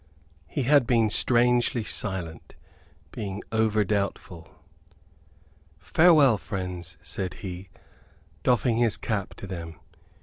He 0.47 0.63
had 0.63 0.87
been 0.87 1.11
strangely 1.11 1.83
silent, 1.83 2.55
being 3.11 3.43
over 3.51 3.83
doubtful. 3.83 4.49
"Farewell, 5.77 6.39
friends," 6.39 6.97
said 7.03 7.35
he, 7.45 7.69
doffing 8.41 8.77
his 8.77 8.97
cap 8.97 9.35
to 9.35 9.45
them. 9.45 9.75